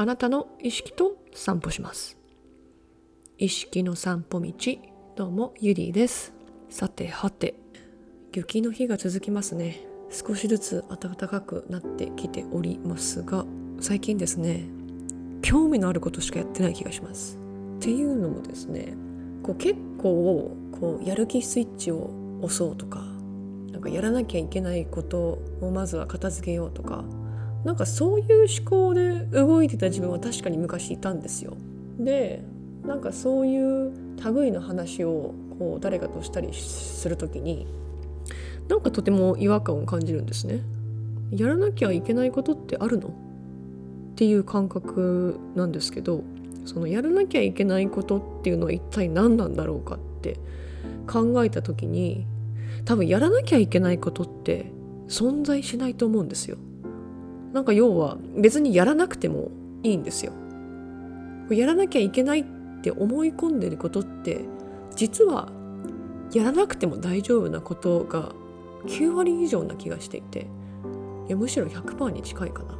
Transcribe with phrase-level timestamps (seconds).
[0.00, 2.16] あなたの意識と散歩します。
[3.36, 4.78] 意識の散歩道。
[5.16, 6.32] どうもゆりです。
[6.70, 7.56] さてはて
[8.32, 9.80] 雪の日が続きますね。
[10.12, 13.44] 少しずつ暖かくなってきておりますが
[13.80, 14.68] 最近ですね
[15.42, 17.36] 興味のあることしかやってない気がします。
[17.78, 18.94] っていうのもですね
[19.42, 23.00] こう結構こうやる気スイッチを押そうとか
[23.72, 27.02] なんかやらなきゃいけないことをまずは片付けようとか
[27.64, 31.56] なんかそういう思考で動いてた自分は確かに昔いたんですよ。
[31.98, 32.42] で
[32.86, 33.92] なんかそういう
[34.24, 37.66] 類の話をこう誰かとしたりする時に
[38.68, 40.60] なんかとても違和感を感じるんですね。
[41.30, 43.08] やらなきゃいけないことってあるの？
[43.08, 43.12] っ
[44.14, 46.22] ていう感覚なんですけど
[46.64, 50.38] そのやらなきゃいけないことっていうのは一体何なんだろうかって
[51.06, 52.26] 考えた時に
[52.84, 54.72] 多分やらなきゃいけないことって
[55.08, 56.58] 存在しないと思うんですよ。
[57.52, 59.50] なんか要は別にやらなくても
[59.82, 60.32] いいんですよ。
[61.50, 62.44] やらなきゃいけないっ
[62.82, 64.44] て思い込んでることって
[64.94, 65.50] 実は
[66.34, 68.32] やらなくても大丈夫なことが
[68.86, 70.46] 9割以上な気がしていて
[71.26, 72.78] いやむしろ100%に近いかな。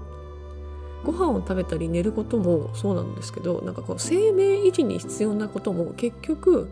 [1.05, 6.69] ご飯を食べたり寝ることもそうなんですけどなんかこう生命維持に必要なことも結局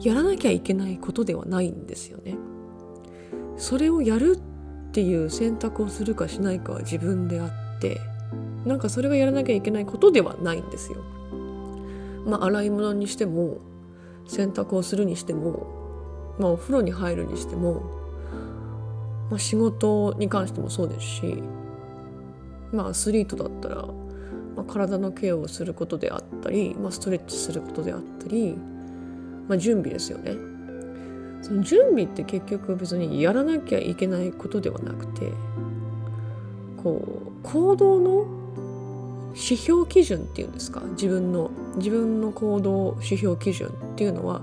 [0.00, 2.36] やらなきゃいけないことではないんですよね。
[3.56, 4.40] それをやるっ
[4.96, 8.00] ていう選択をするかしないかは自分であって
[8.64, 11.04] なんかそれがやらなきゃいけないことではないんですよ。
[12.24, 13.58] まあ洗い物にしても
[14.26, 17.82] 洗濯をするにしても、まあ、お風呂に入るにしても、
[19.30, 21.42] まあ、仕事に関してもそうですし、
[22.72, 23.86] まあ、アスリートだったら、
[24.56, 28.56] まあ、体のケアをすることであったり、まあ、ストレッチすることであったり、
[29.46, 30.55] まあ、準備ですよね。
[31.46, 35.30] その準備って結局別にやらなきゃいけないことではなくて
[36.82, 38.26] こう行動の
[39.32, 40.80] 指標基準っていうんですか？
[40.80, 44.42] 自分の自分の行動指標基準っていうのは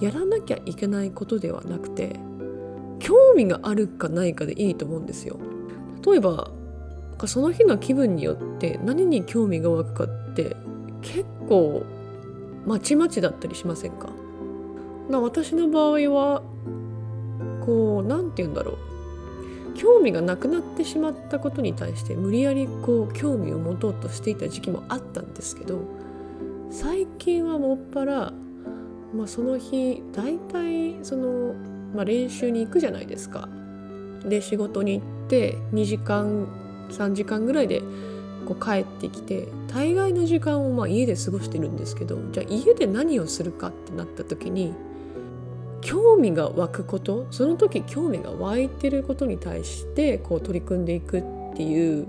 [0.00, 2.20] やらなきゃいけないことではなくて
[3.00, 5.36] 興味があるかないかでいいと思うんですよ。
[6.06, 6.52] 例えば
[7.26, 10.54] その日の気分によって何に興味が湧くかって
[11.02, 11.82] 結構
[12.66, 14.10] まちまちだったりしませんか？
[15.10, 16.42] な私の場合は
[17.64, 18.78] こう何て言うんだろう
[19.74, 25.80] 興味がなくなってしまったことに対して無理やりこう興味を持とうとしていた時期もあったんですけど
[26.70, 28.32] 最近はもっぱら、
[29.14, 31.54] まあ、その日大体その、
[31.94, 33.48] まあ、練習に行くじゃないですか。
[34.24, 36.46] で仕事に行って2時間
[36.90, 37.82] 3時間ぐらいで
[38.46, 44.74] こう帰ってきて大概の時間をまあ家で過ごしてるんですけどじゃあ家で何をするかってなった時に
[45.82, 51.22] 興味が湧くことその時興味が湧いてることに対してこう取り組んでいくっ
[51.54, 52.06] ていう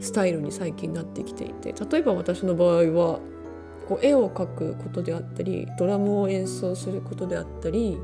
[0.00, 3.20] スタイルに最近なってきていて例えば私の場合は
[3.88, 7.98] こう絵を描くことであったりドラムを演奏することであったり、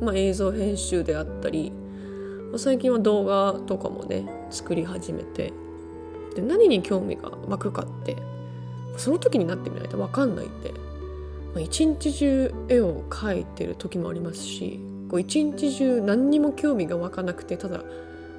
[0.00, 1.72] まあ、映像編集であったり、
[2.50, 5.52] まあ、最近は動画とかもね作り始めて
[6.34, 8.16] で何に興味が湧くかって
[8.96, 10.81] その時になってみないと分かんないんでまあ、
[11.60, 14.80] 一日中絵を描いてる時もありますし
[15.18, 17.82] 一日中何にも興味が湧かなくてただ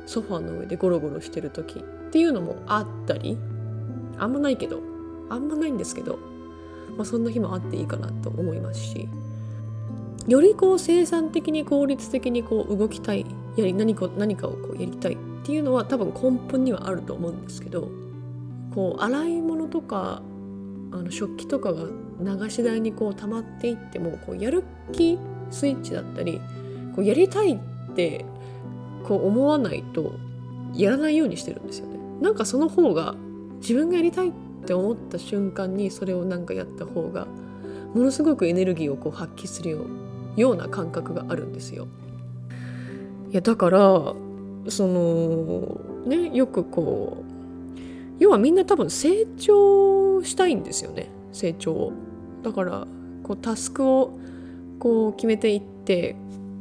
[0.07, 3.38] ソファーの上でゴロゴロしてる時っていうのもあったり
[4.18, 4.79] あんまないけど
[5.29, 6.18] あんまないんですけど、
[6.97, 9.07] まあ、そんな日もあっていいかなと思いますし
[10.28, 13.25] よりこう生産的に効率的にこう動きたい
[13.56, 17.90] やり何か何かをこうやりたいっていうのは多分根本にはあると思うんですけど
[18.74, 20.22] こう洗い物とか
[20.93, 21.85] あの食器とかが
[22.21, 25.17] 流し台にこう溜まっていってもこうやる気
[25.49, 26.39] スイッチだったり
[26.95, 27.59] こうやりたいっ
[27.95, 28.25] て
[29.03, 30.13] こう思わないと
[30.75, 31.97] やらないようにしてるんですよね。
[32.21, 33.15] なんかその方が
[33.59, 34.31] 自分がやりたいっ
[34.65, 37.27] て思った瞬間にそれをなんかやった方が
[37.93, 39.77] ものすごくエネルギーをこう発揮する
[40.35, 41.87] ような感覚があるんですよ。
[43.31, 44.13] いやだから
[44.67, 47.22] そのねよくこう
[48.23, 51.09] 要はみんな多分成長したいんですよね。
[51.33, 51.94] 成長を。
[52.42, 52.88] だから
[53.21, 54.18] こうタスクを
[54.80, 56.15] こう決めていって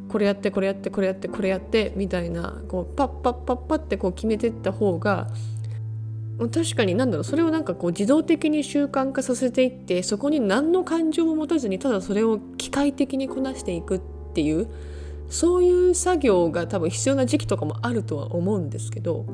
[0.08, 5.28] これやってこれやってこれやってこれやってみたいなこうパッパッパッパってこう決めてった方が
[6.52, 14.00] 確かに何だろうそれをなんかこう自動的に習慣化させていってそこに何の感情も持たずにただそれを機械的にこなしていくっ
[14.34, 14.68] ていう
[15.28, 19.24] そういう作業が多分必要な時期とかもあるとは思うんですけど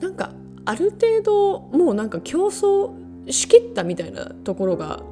[0.00, 0.32] なんか
[0.66, 5.02] ある程度もうなんか競争しきったみたいなところが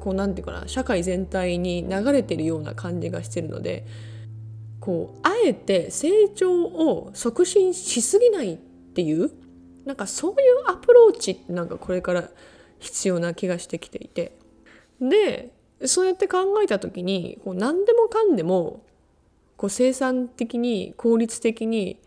[0.00, 3.86] こうなんていうかな社会全体に流れてるような感じがしてるので
[4.80, 9.30] こうあえて成長を促進しすぎないっていう
[9.84, 12.30] なんかそういうアプローチってなんかこれから
[12.78, 14.02] 必要な気がしてきて。
[14.02, 14.32] いて
[15.00, 15.52] で
[15.86, 18.82] そうやって考えた時にこう何でもかんでも
[19.56, 21.98] こう生産的に効率的に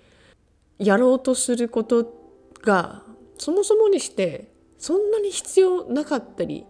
[0.77, 2.22] やろうとすること
[2.63, 3.03] が
[3.37, 6.65] そもそもにしてそんなに必要なかったり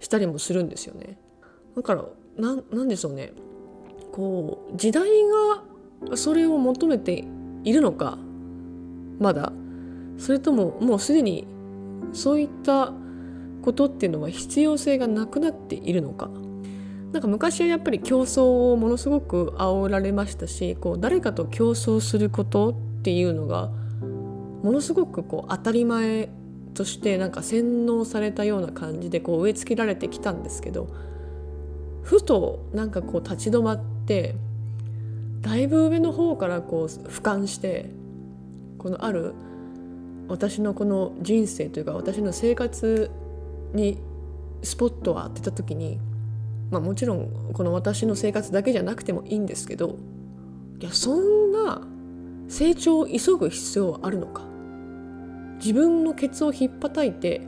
[0.00, 1.18] したりもするんですよね。
[1.76, 2.04] だから
[2.36, 3.32] ななんでしょうね。
[4.12, 5.08] こう時代
[6.08, 7.24] がそれを求めて
[7.64, 8.18] いるのか
[9.18, 9.52] まだ。
[10.18, 11.46] それとももうすでに
[12.12, 12.92] そういった
[13.62, 16.30] ことっていうのは必要性がなくなっているのか。
[17.12, 23.70] なんか昔はやっぱり競争をものすごく煽られましたしこう誰かと競争することっていうのが
[24.62, 26.28] ものすごくこう当たり前
[26.74, 30.88] としてなんか洗脳されたような感じでこう植え付けられてきたんですけど
[32.02, 34.34] ふとなんかこう立ち止まって
[35.40, 37.90] だいぶ上の方からこう俯瞰して
[38.78, 39.34] このある
[40.28, 43.10] 私のこの人生というか私の生活
[43.74, 43.98] に
[44.62, 45.98] スポットを当てた時に、
[46.70, 49.96] まあ、もちろんこの私の生活だけじゃなくてもいいんですけど
[50.80, 51.82] いやそんな
[52.48, 54.47] 成長を急ぐ必要はあるのか。
[55.58, 57.42] 自分のケツをひっぱたいて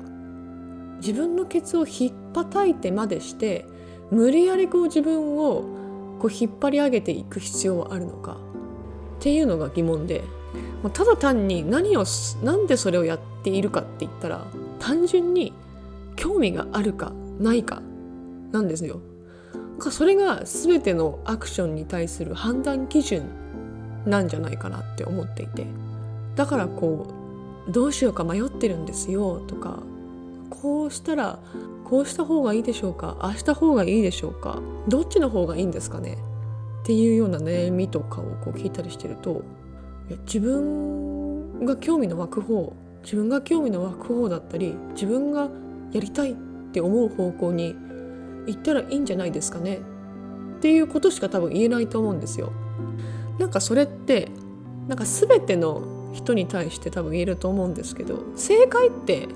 [1.00, 3.66] 自分のケツをひっぱたいてまでして
[4.10, 5.64] 無理やりこう自分を
[6.18, 8.36] こう引っ張り上げていく必要はあるのか
[9.18, 10.22] っていうのが疑問で
[10.92, 12.04] ただ単に何を
[12.42, 14.46] なんでそれをやっているかって言ったら
[14.78, 15.52] 単純に
[16.16, 17.82] 興味があるかないか
[18.52, 19.00] なんですよ。
[19.90, 23.22] それが全てのアクションに対する判断基準
[24.04, 25.66] なんじゃないかなって思っていて
[26.36, 27.19] だからこう
[27.68, 29.82] どうしようか迷ってるんですよとか
[30.48, 31.38] こうしたら
[31.84, 36.18] こうした方がいいでしょうかあした方がいいでしょうかどっちの方がいいんですかね
[36.82, 39.42] っていうような悩みとかをこう聞いたりしてると
[40.26, 45.48] 自分が興味の湧く方自分が興味の湧く方だったり自分が
[45.92, 46.34] やりたいっ
[46.72, 47.76] て思う方向に
[48.46, 49.80] 行ったらいいんじゃないですかね
[50.58, 52.52] っていうことしか多分言えないと思うんですよ。
[53.38, 54.28] なんかそれって
[54.88, 59.28] なんか全ての人に対して多分言えると思うんですけど正解って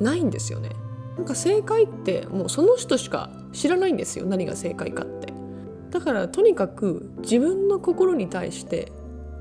[0.00, 0.70] ないんですよね。
[1.16, 5.32] なんか正解ってもうその人しか知らないんですよ何が正解かって。
[5.90, 8.90] だからとにかく自分の心に対して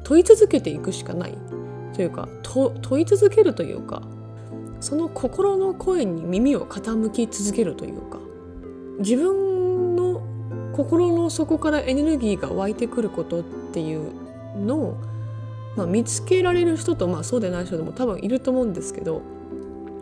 [0.04, 1.38] 問い続けていくしかない
[1.96, 4.04] というか問い続けるというか
[4.80, 8.20] その心の声に耳を傾き続けるというか
[9.00, 10.22] 自分の
[10.74, 14.12] 心の底からエネルギーが湧いてくることっていう
[14.58, 14.98] のを、
[15.76, 19.22] まあ、見つけられる人と、まあ、そうでない人でも多分いると思うんですけど、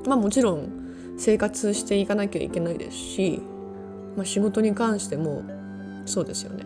[0.05, 3.41] まあ、もちろん生活していかなきゃいけないですし、
[4.15, 5.43] まあ、仕事に関しても
[6.05, 6.65] そうですよね、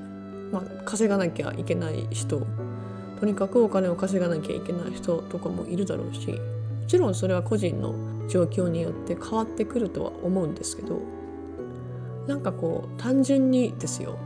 [0.52, 2.46] まあ、稼がなきゃいけない人
[3.20, 6.38] とにかくお金を稼がなきゃいけない人とかもいるだろうしも
[6.88, 7.96] ちろんそれは個人の
[8.28, 11.02] 状況によって変わってくるとは思うんですけど
[12.28, 14.18] なんかこう単純にですよ。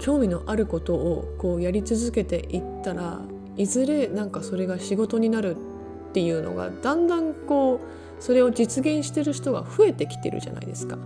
[0.00, 3.20] 興味のあることをこうやり続けていったら
[3.56, 7.80] いずれなんかそれが仕事になるっていうのがだんだんこ
[8.18, 10.98] うそれを実現してる人が増えてきてるじゃないですか。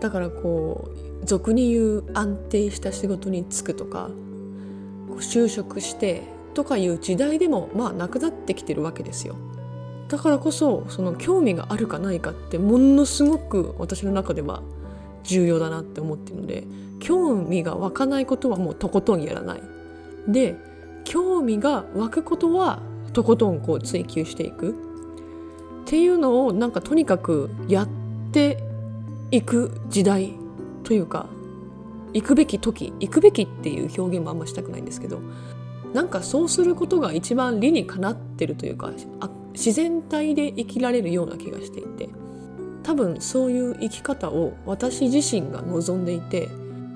[0.00, 0.88] だからこ
[1.22, 4.10] う俗に言う安定した仕事に就くとか
[5.18, 6.22] 就職して
[6.54, 9.36] とかいう時代でもまあなくなってきてるわけですよ。
[10.08, 14.62] だからこそその興味があるかないかってものすごく私の中では
[15.22, 16.64] 重要だなって思ってるので
[16.98, 19.62] 興味が湧かないことはもうとことんやらない。
[20.26, 20.56] で
[21.04, 22.80] 興味が湧くことは
[23.12, 24.70] とことんこう追求していく。
[25.82, 27.88] っていうのをなんかとにかくやっ
[28.32, 28.62] て
[29.30, 30.34] いく時代
[30.84, 31.26] というか
[32.12, 35.20] 行くべき時行くべきっていう表現もあんましたくないんですけど
[35.92, 38.92] なんかそうすることが一番理にかなってるというか
[39.52, 42.08] 自然体で生きられるような気がしていて
[42.82, 46.48] 多分そういう生き方を私自身が望んでいて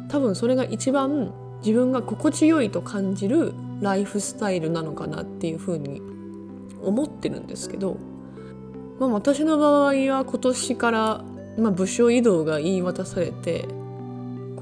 [0.08, 1.32] 多分それが一番
[1.64, 3.54] 自分が心地よいと感じる
[3.84, 6.00] ライフスタイルなのかなっていうふうに
[6.82, 7.98] 思ってるんですけど、
[8.98, 11.24] まあ、私の場合は今年から、
[11.58, 13.68] まあ、部署移動が言い渡されて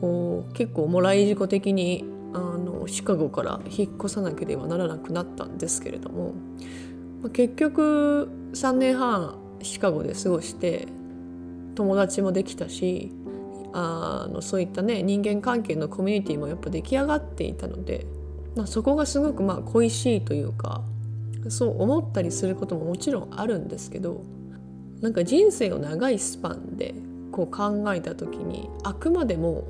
[0.00, 6.33] こう結構もらい事故的にあのシカゴから引っ越さなければならなくなったんですけれども、
[7.23, 10.88] まあ、結局3年半シカゴで過ごして
[11.76, 13.12] 友達もできたし
[13.73, 18.07] あのそういったね人間関係のコミュニティもやっぱ出来上がっていたので、
[18.66, 20.82] そこがすごくまあ恋しいというか
[21.49, 24.23] そう思ったりすることももちろんあるんですけど
[25.00, 26.94] なんか人生を長いスパンで
[27.32, 29.64] こう考えた時にあくまでも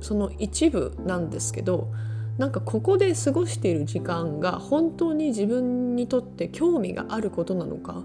[0.00, 1.92] その一部なんですけど
[2.38, 8.02] なんかここで過ごしている時間が本当に自分にとって興味があることなのか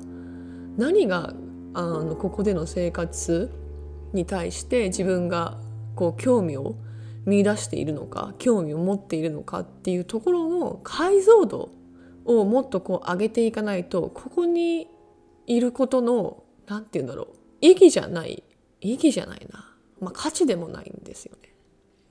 [0.77, 1.33] 何が
[1.73, 3.51] あのここでの生活
[4.13, 5.57] に対して自分が
[5.95, 6.75] こう興味を
[7.25, 11.69] 見出しているのか興味を持っているのかっていうところの解像度
[12.25, 14.87] をもっとこう上げていかないとここに
[15.47, 17.27] いることの何て言うんだろう
[17.61, 18.43] 意義じゃない
[18.81, 21.53] 意義じゃないな、まあ、価値でもないんですよね。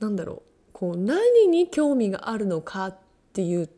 [0.00, 2.98] なんだろうこう何に興味があるのかっ
[3.32, 3.68] ていう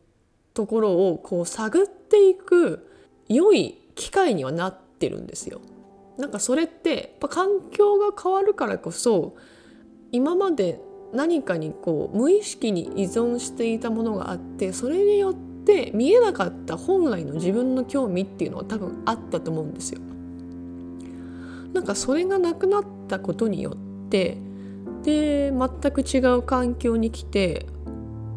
[0.53, 2.87] ところをこう探っていく
[3.27, 5.61] 良い機会にはなってるんですよ。
[6.17, 9.35] なんかそれってやっぱ環境が変わるからこそ
[10.11, 10.79] 今まで
[11.13, 20.01] 何かにこう無意識に依存していたものがあってそれによって見えなかった本来の自分の興味っていうのは多分あったと思うんですよ。
[21.73, 24.37] なんかそれがなくなったことによって
[25.03, 27.65] で全く違う環境に来て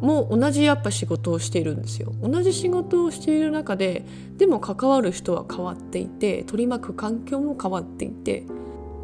[0.00, 4.04] もう同じやっぱ仕事をしているんですよ同じ仕事をしている中で
[4.36, 8.44] でも関わる人は変わっていて取り巻く環境も変わっていて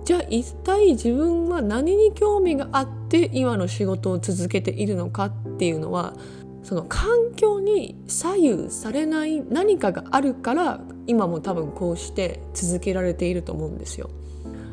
[0.05, 6.15] じゃあ一体自分は何に興味があって今の仕事を続けているのかっていうのは
[6.63, 14.11] その環境に左右されない何かがあるから今も多分こうして続けられていると思うんですよ。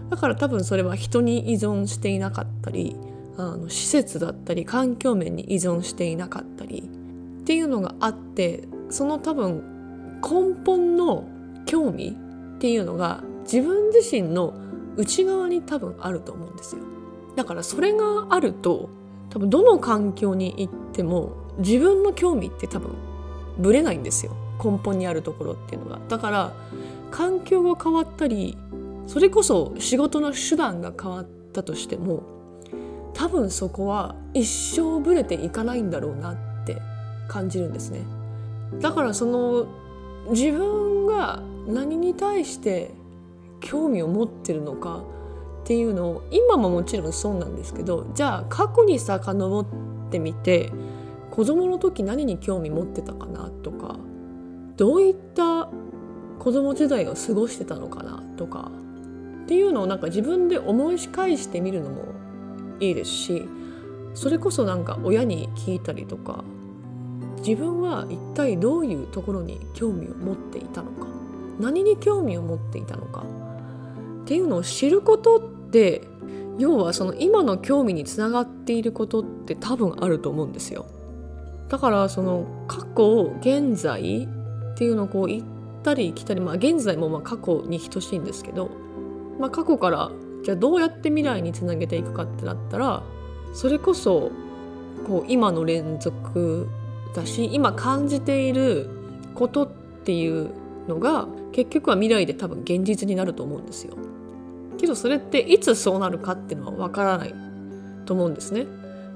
[0.10, 2.96] だから多分それは人に依存していなかったり
[3.38, 6.90] あの施設だったり環境面に依存していなかったり
[7.42, 11.28] っていうのがあってその多分根本の
[11.66, 12.18] 興味
[12.56, 14.54] っていうのが自分自身の
[14.98, 16.82] 内側に多分あると思うんですよ。
[17.36, 18.90] だからそれがあると
[19.30, 22.92] 多分どの環境に行っても自分の興味って多分
[23.60, 24.36] ぶれないんですよ。
[24.64, 26.00] 根本にあるところっていうのが。
[26.10, 26.54] だから
[27.12, 28.58] 環境が変わったり
[29.06, 32.24] それこそ仕事の手段が変わったとしても
[33.14, 36.82] 多分そこは一生ぶれていかないんだろうなって
[37.28, 38.02] 感じるんですね。
[38.82, 39.68] だからその
[40.32, 42.92] 自分が何に対して
[43.62, 45.04] 興味を持ってるのか
[45.64, 49.66] っていうのを今ももちろんそうなんですけどじゃあ過去に遡っ
[50.10, 50.72] てみて
[51.32, 53.98] 子供の時何に興味持ってたかなとか
[54.78, 55.70] どういった
[56.40, 58.72] 子供時代を過ごしてたのかなとか
[59.44, 62.06] っていうのをなんか自分で思い返してみるのも
[62.80, 63.50] いいですし
[64.14, 66.44] それこそなんか親に聞いたりとか
[67.38, 71.08] 自分は一体どういうところに興味を持っていたのか
[71.60, 73.24] 何に興味を持っていたのか
[74.28, 76.02] っていうのを知ることって
[76.58, 80.86] 要はその今の興味につながっていることって多分あると思うんですよ。
[81.70, 84.28] だからその過去現在
[84.74, 85.48] っていうのをこう行っ
[85.84, 88.70] たり来たりまあ現在もまあ過去に等しいんですけど
[89.40, 90.12] まあ、過去から
[90.44, 93.04] じゃあどうやって未来につなげていくかってなったら
[93.54, 94.32] それこそ
[95.08, 96.68] こう今の連続
[97.16, 98.90] だし今感じている
[99.36, 99.72] ことっ
[100.04, 100.52] ていう
[100.88, 103.96] のが結局は未来で多分現実になると思うんですよ。
[104.78, 107.36] けどそれっていつそうなるかっていうのはわからない
[108.06, 108.66] と思うんですね。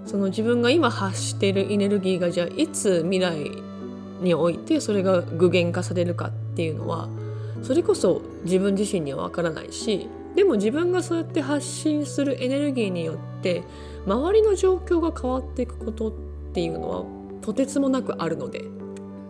[0.05, 3.51] その自分が今発しているエネルギーがじゃあいつ未来
[4.21, 7.07] においてそれが具現化されるかっていうのは
[7.61, 13.63] それこそ自分自身にはわからないしでも自分がそうやって発信するエネルギーによって
[14.05, 16.13] 周りの状況が変わっていくことっ
[16.53, 17.05] ていうのは
[17.41, 18.65] とてつもなくあるので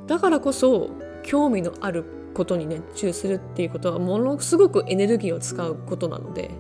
[0.07, 0.89] だからこそ
[1.23, 6.51] 興味のあることに熱中するっていうことはものすごくエネルギーを使うことなので、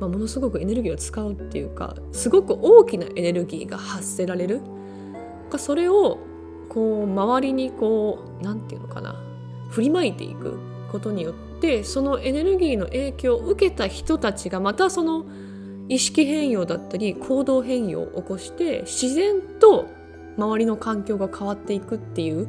[0.00, 4.60] まあ、ものすごくエネルギーを使うっていうかすごく大きなエネルギーが発せられる。
[5.58, 6.18] それを
[6.68, 9.20] こう周りにこう何て言うのかな
[9.70, 10.58] 振りまいていく
[10.92, 15.24] ことによってそのエネルギーの影響を受けた人たちがまたその
[15.88, 19.88] 意識変容だったり行動変容を起こして自然と
[20.38, 22.48] 周りの環境が変わっていくっていう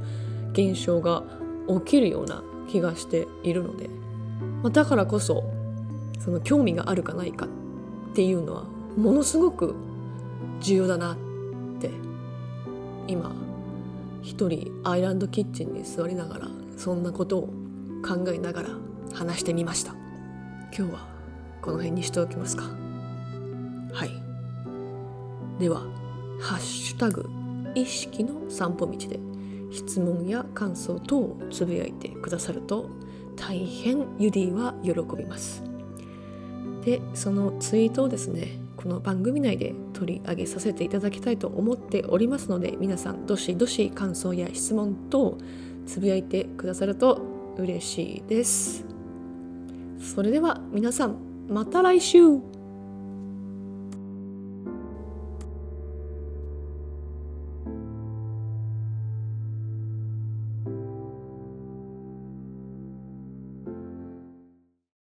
[0.54, 1.24] 現象が
[1.68, 3.90] 起きるような気がしているので、
[4.64, 5.44] まあ、だからこそ
[6.20, 8.64] その興味があるかないかっていうのは
[8.98, 9.76] ものすごく
[10.62, 11.18] 重要だなっ
[11.80, 11.90] て
[13.08, 13.34] 今
[14.22, 16.48] 一人アイランドキッチンに座りながら
[16.78, 17.48] そんなことを
[18.06, 18.70] 考えながら
[19.14, 19.94] 話してみました。
[20.76, 21.08] 今日は
[21.62, 22.64] この辺にしておきますか。
[23.94, 24.12] はい。
[25.60, 25.82] では
[26.40, 27.30] 「ハッシュタグ
[27.76, 29.20] 意識の散歩道」で
[29.72, 32.90] 質問や感想等をつぶやいてくださると
[33.36, 35.64] 大変ユディは喜びます。
[36.84, 45.38] でそのツイートをですねこの番組内で取り上げさせていただきたいと思っておりますので皆さんどしどし感想や質問等
[45.86, 47.22] つぶやいてくださると
[47.58, 48.86] 嬉しいです。
[50.00, 52.61] それでは皆さんまた来週。